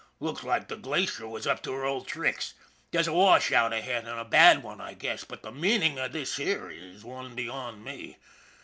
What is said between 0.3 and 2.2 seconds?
like the Glacier was up to her old